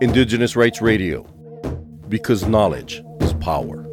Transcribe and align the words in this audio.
Indigenous 0.00 0.56
Rights 0.56 0.80
Radio, 0.82 1.22
because 2.08 2.46
knowledge 2.46 3.02
is 3.20 3.32
power. 3.34 3.84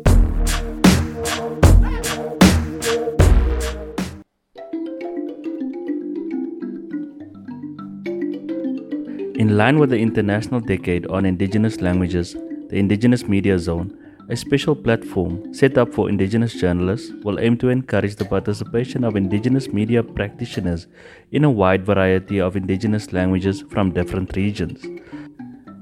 In 9.36 9.58
line 9.58 9.78
with 9.78 9.92
the 9.92 10.00
International 10.00 10.60
Decade 10.60 11.06
on 11.08 11.26
Indigenous 11.26 11.82
Languages, 11.82 12.34
the 12.70 12.78
Indigenous 12.78 13.26
Media 13.26 13.60
Zone, 13.60 13.96
a 14.28 14.36
special 14.36 14.76
platform 14.76 15.54
set 15.54 15.78
up 15.78 15.94
for 15.94 16.10
Indigenous 16.10 16.54
journalists, 16.54 17.12
will 17.24 17.40
aim 17.40 17.58
to 17.58 17.70
encourage 17.70 18.16
the 18.16 18.26
participation 18.26 19.04
of 19.04 19.16
Indigenous 19.16 19.68
media 19.68 20.02
practitioners 20.02 20.88
in 21.32 21.44
a 21.44 21.50
wide 21.50 21.86
variety 21.86 22.40
of 22.42 22.56
Indigenous 22.56 23.14
languages 23.14 23.64
from 23.70 23.92
different 23.92 24.36
regions. 24.36 24.84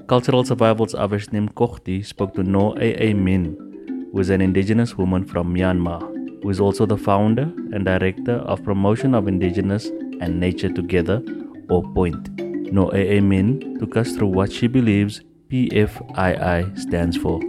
Cultural 0.07 0.43
Survival's 0.43 0.93
Avexnim 0.93 1.53
Cojti 1.53 2.05
spoke 2.05 2.33
to 2.33 2.43
Naw 2.43 2.75
Ei 2.75 2.95
Ei 2.99 3.13
Min, 3.13 4.09
who 4.11 4.19
is 4.19 4.29
an 4.29 4.41
Indigenous 4.41 4.97
woman 4.97 5.23
from 5.23 5.55
Myanmar, 5.55 6.02
who 6.44 6.49
is 6.49 6.59
also 6.59 6.85
the 6.85 6.97
founder 6.97 7.44
and 7.71 7.85
director 7.85 8.35
of 8.39 8.63
Promotion 8.63 9.16
of 9.16 9.30
Indigenous 9.30 9.85
and 10.19 10.39
Nature 10.39 10.69
Together, 10.69 11.23
or 11.69 11.81
POINT. 11.81 12.30
Naw 12.73 12.91
Ei 12.91 13.16
Ei 13.16 13.21
Min 13.21 13.77
took 13.80 13.95
us 13.95 14.11
through 14.11 14.27
what 14.27 14.52
she 14.52 14.67
believes 14.67 15.21
PFII 15.49 16.77
stands 16.77 17.16
for. 17.16 17.39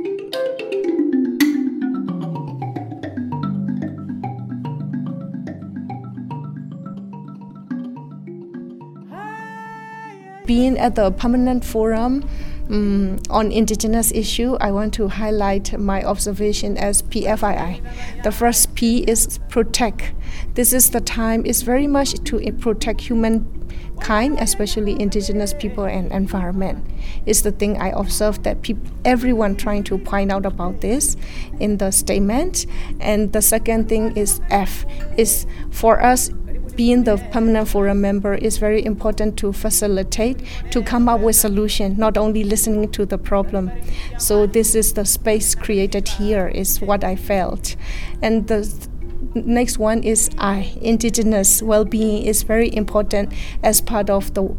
Being 10.47 10.79
at 10.79 10.95
the 10.95 11.11
permanent 11.11 11.65
forum 11.65 12.29
um, 12.69 13.19
on 13.31 13.51
indigenous 13.51 14.13
issue, 14.13 14.57
I 14.61 14.73
want 14.73 14.93
to 14.95 15.09
highlight 15.09 15.79
my 15.79 16.03
observation 16.03 16.77
as 16.77 17.01
PFII. 17.03 17.81
The 18.23 18.31
first 18.31 18.75
P 18.75 19.05
is 19.05 19.39
protect. 19.49 20.13
This 20.53 20.75
is 20.75 20.91
the 20.91 21.01
time. 21.01 21.45
It's 21.47 21.63
very 21.63 21.87
much 21.87 22.23
to 22.25 22.53
protect 22.53 23.01
human 23.01 23.65
kind, 24.01 24.39
especially 24.39 25.01
indigenous 25.01 25.55
people 25.55 25.85
and 25.85 26.13
environment. 26.13 26.85
It's 27.25 27.41
the 27.41 27.53
thing 27.53 27.81
I 27.81 27.89
observed 27.89 28.45
that 28.45 28.61
peop- 28.61 28.87
everyone 29.05 29.57
trying 29.57 29.85
to 29.85 29.99
point 29.99 30.31
out 30.31 30.45
about 30.45 30.81
this 30.83 31.17
in 31.59 31.79
the 31.79 31.91
statement. 31.91 32.67
And 33.01 33.33
the 33.33 33.41
second 33.41 33.89
thing 33.89 34.17
is 34.17 34.41
F 34.51 34.85
is 35.17 35.47
for 35.71 36.03
us 36.03 36.31
being 36.77 37.05
the 37.05 37.17
permanent 37.33 37.69
forum 37.69 38.01
member 38.01 38.35
is 38.35 38.59
very 38.59 38.85
important 38.85 39.37
to 39.39 39.53
facilitate 39.53 40.43
to 40.71 40.83
come 40.83 41.09
up 41.09 41.21
with 41.21 41.37
solution 41.37 41.97
not 41.97 42.17
only 42.17 42.45
listening 42.45 42.91
to 42.93 43.07
the 43.07 43.19
problem. 43.19 43.71
So 44.19 44.47
this 44.47 44.75
is 44.75 44.95
the 44.95 45.05
space 45.05 45.55
created 45.55 46.09
here 46.09 46.49
is 46.49 46.81
what 46.81 47.05
i 47.05 47.17
felt. 47.17 47.77
And 48.23 48.47
the 48.49 48.89
next 49.35 49.79
one 49.79 50.03
is 50.03 50.31
i 50.39 50.73
indigenous 50.81 51.63
well-being 51.63 52.25
is 52.25 52.43
very 52.43 52.75
important 52.75 53.33
as 53.63 53.81
part 53.81 54.09
of 54.09 54.33
the 54.35 54.55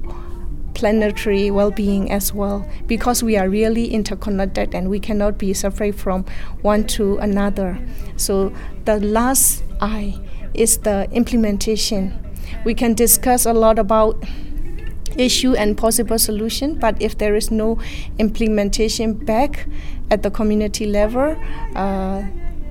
planetary 0.73 1.50
well-being 1.50 2.11
as 2.11 2.33
well 2.33 2.69
because 2.85 3.23
we 3.23 3.38
are 3.38 3.47
really 3.50 3.88
interconnected 3.94 4.75
and 4.75 4.89
we 4.89 5.00
cannot 5.00 5.38
be 5.38 5.53
separate 5.53 5.95
from 5.95 6.25
one 6.61 6.83
to 6.85 7.17
another. 7.17 7.79
So 8.17 8.53
the 8.83 9.00
last 9.00 9.63
i 9.81 10.19
is 10.56 10.78
the 10.80 11.09
implementation. 11.11 12.14
We 12.64 12.73
can 12.73 12.94
discuss 12.94 13.45
a 13.45 13.53
lot 13.53 13.80
about 13.80 14.23
issue 15.17 15.53
and 15.56 15.78
possible 15.78 16.20
solution, 16.20 16.75
but 16.75 17.02
if 17.02 17.17
there 17.17 17.36
is 17.36 17.52
no 17.52 17.80
implementation 18.20 19.14
back 19.14 19.67
at 20.12 20.23
the 20.23 20.31
community 20.31 20.86
level, 20.86 21.36
uh, 21.75 22.23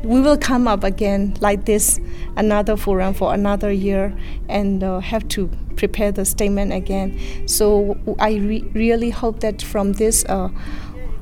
we 0.03 0.21
will 0.21 0.37
come 0.37 0.69
up 0.69 0.85
again 0.85 1.35
like 1.41 1.65
this, 1.65 1.99
another 2.37 2.77
forum 2.77 3.15
for 3.15 3.33
another 3.33 3.73
year, 3.73 4.15
and 4.49 4.85
uh, 4.85 5.01
have 5.01 5.27
to 5.29 5.49
prepare 5.77 6.13
the 6.13 6.25
statement 6.25 6.73
again. 6.73 7.19
So 7.49 7.97
I 8.19 8.35
re- 8.35 8.71
really 8.75 9.11
hope 9.11 9.41
that 9.41 9.63
from 9.63 9.95
this 9.95 10.25
uh, 10.27 10.51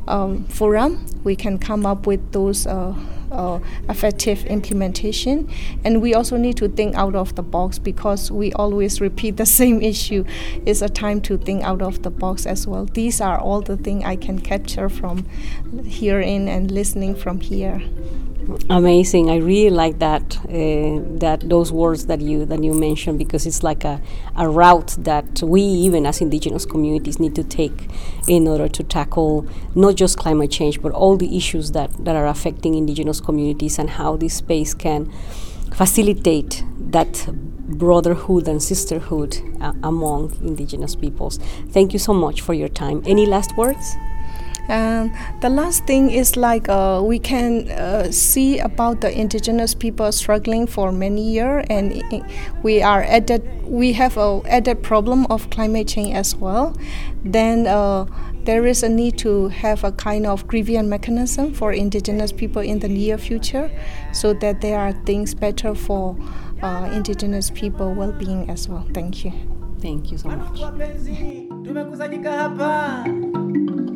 um, 0.09 0.45
forum, 0.47 1.07
we 1.23 1.37
can 1.37 1.59
come 1.59 1.87
up 1.87 2.07
with 2.07 2.33
those 2.33 2.67
uh, 2.67 2.95
uh, 3.33 3.59
effective 3.89 4.45
implementation. 4.47 5.51
And 5.85 6.01
we 6.01 6.15
also 6.15 6.37
need 6.37 6.57
to 6.59 6.69
think 6.69 6.95
out 6.95 7.15
of 7.15 7.35
the 7.35 7.43
box 7.43 7.79
because 7.79 8.31
we 8.31 8.53
always 8.53 9.01
repeat 9.01 9.37
the 9.37 9.47
same 9.61 9.83
issue. 9.83 10.25
It's 10.67 10.83
a 10.83 10.89
time 10.89 11.21
to 11.23 11.39
think 11.39 11.65
out 11.65 11.83
of 11.83 12.03
the 12.03 12.11
box 12.11 12.47
as 12.47 12.67
well. 12.67 12.85
These 12.85 13.21
are 13.21 13.39
all 13.39 13.61
the 13.61 13.77
things 13.77 14.05
I 14.05 14.17
can 14.17 14.39
capture 14.39 14.89
from 14.89 15.27
hearing 15.85 16.49
and 16.49 16.71
listening 16.71 17.15
from 17.15 17.41
here 17.41 17.83
amazing. 18.69 19.31
I 19.31 19.37
really 19.37 19.71
like 19.71 19.99
that 19.99 20.39
uh, 20.45 21.01
that 21.19 21.43
those 21.49 21.73
words 21.73 22.07
that 22.07 22.21
you 22.21 22.45
that 22.47 22.63
you 22.63 22.75
mentioned 22.75 23.19
because 23.19 23.47
it's 23.47 23.63
like 23.63 23.85
a, 23.85 24.01
a 24.37 24.49
route 24.49 24.97
that 24.99 25.43
we 25.43 25.63
even 25.63 26.07
as 26.07 26.21
indigenous 26.21 26.67
communities 26.67 27.19
need 27.19 27.35
to 27.35 27.45
take 27.45 27.89
in 28.29 28.47
order 28.49 28.69
to 28.69 28.83
tackle 28.83 29.47
not 29.75 29.97
just 29.97 30.19
climate 30.19 30.51
change 30.51 30.81
but 30.81 30.93
all 30.93 31.17
the 31.17 31.37
issues 31.37 31.73
that 31.73 31.91
that 32.05 32.17
are 32.17 32.27
affecting 32.27 32.75
indigenous 32.75 33.21
communities 33.21 33.79
and 33.79 33.91
how 33.91 34.17
this 34.17 34.35
space 34.35 34.75
can 34.75 35.11
facilitate 35.73 36.65
that 36.79 37.27
brotherhood 37.33 38.47
and 38.49 38.63
sisterhood 38.63 39.39
uh, 39.61 39.73
among 39.83 40.37
indigenous 40.43 40.95
peoples. 40.95 41.39
Thank 41.71 41.93
you 41.93 41.99
so 41.99 42.13
much 42.13 42.41
for 42.41 42.55
your 42.55 42.69
time. 42.69 43.03
Any 43.07 43.27
last 43.27 43.57
words 43.57 43.97
and 44.69 45.13
the 45.41 45.49
last 45.49 45.85
thing 45.87 46.11
is 46.11 46.37
like 46.37 46.69
uh, 46.69 47.01
we 47.05 47.19
can 47.19 47.69
uh, 47.71 48.11
see 48.11 48.59
about 48.59 49.01
the 49.01 49.11
indigenous 49.11 49.75
people 49.75 50.13
struggling 50.13 50.67
for 50.67 50.93
many 50.93 51.23
years, 51.33 51.65
and 51.69 52.03
we 52.63 52.83
are 52.83 53.03
added. 53.03 53.43
We 53.67 53.93
have 53.95 54.17
a 54.17 54.41
added 54.47 54.83
problem 54.83 55.27
of 55.31 55.49
climate 55.51 55.89
change 55.89 56.15
as 56.15 56.37
well. 56.37 56.77
Then 57.25 57.67
uh, 57.67 58.07
there 58.45 58.67
is 58.67 58.83
a 58.83 58.89
need 58.89 59.19
to 59.19 59.49
have 59.49 59.85
a 59.85 59.93
kind 59.93 60.27
of 60.27 60.47
grievance 60.47 60.89
mechanism 60.89 61.55
for 61.55 61.73
indigenous 61.73 62.33
people 62.33 62.63
in 62.63 62.79
the 62.81 62.89
near 62.89 63.19
future, 63.19 63.71
so 64.13 64.33
that 64.35 64.61
there 64.61 64.79
are 64.79 64.93
things 65.05 65.35
better 65.35 65.75
for 65.75 66.17
uh, 66.63 66.91
indigenous 66.93 67.51
people 67.51 67.95
well-being 67.95 68.51
as 68.51 68.69
well. 68.69 68.87
Thank 68.93 69.25
you. 69.25 69.33
Thank 69.81 70.13
you 70.13 70.19
so 70.19 70.29
much. 70.29 70.61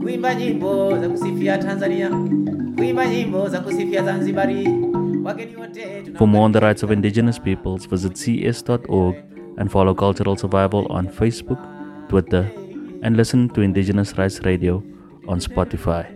Kuimba 0.06 0.34
nyimbo 0.34 0.98
za 1.00 1.08
kusifia 1.08 1.58
Tanzania, 1.58 2.10
kuimba 2.76 3.06
nyimbo 3.06 3.48
za 3.48 3.60
kusifia. 3.60 4.04
For 6.18 6.28
more 6.28 6.44
on 6.44 6.52
the 6.52 6.60
rights 6.60 6.84
of 6.84 6.90
indigenous 6.90 7.40
peoples, 7.40 7.88
visit 7.90 8.12
cs.org 8.14 9.16
and 9.56 9.70
follow 9.70 9.94
Cultural 9.94 10.36
Survival 10.36 10.86
on 10.90 11.08
Facebook, 11.08 11.58
Twitter, 12.08 12.46
and 13.02 13.16
listen 13.16 13.48
to 13.48 13.62
Indigenous 13.62 14.16
Rights 14.16 14.40
Radio 14.44 14.82
on 15.26 15.40
Spotify. 15.40 16.15